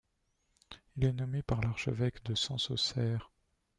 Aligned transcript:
Il 0.97 1.03
est 1.05 1.13
nommé 1.13 1.43
par 1.43 1.61
l'archevêque 1.61 2.23
de 2.25 2.33
Sens-Auxerre. 2.33 3.29